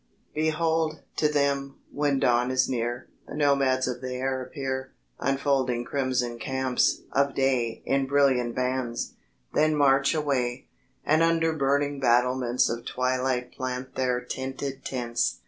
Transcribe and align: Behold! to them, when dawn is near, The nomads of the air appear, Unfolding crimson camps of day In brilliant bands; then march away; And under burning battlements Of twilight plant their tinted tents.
Behold! 0.33 1.01
to 1.17 1.27
them, 1.31 1.75
when 1.91 2.17
dawn 2.17 2.49
is 2.49 2.67
near, 2.67 3.07
The 3.27 3.35
nomads 3.35 3.87
of 3.87 4.01
the 4.01 4.15
air 4.15 4.41
appear, 4.41 4.93
Unfolding 5.19 5.85
crimson 5.85 6.39
camps 6.39 7.01
of 7.11 7.35
day 7.35 7.83
In 7.85 8.07
brilliant 8.07 8.55
bands; 8.55 9.13
then 9.53 9.75
march 9.75 10.15
away; 10.15 10.69
And 11.05 11.21
under 11.21 11.53
burning 11.53 11.99
battlements 11.99 12.67
Of 12.67 12.83
twilight 12.87 13.51
plant 13.51 13.93
their 13.93 14.19
tinted 14.21 14.83
tents. 14.83 15.37